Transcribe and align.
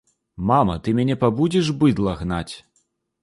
Мама, 0.51 0.75
ты 0.85 0.93
мяне 0.99 1.17
пабудзіш 1.25 1.69
быдла 1.83 2.17
гнаць! 2.25 2.55